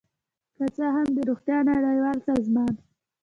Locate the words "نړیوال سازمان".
1.69-2.73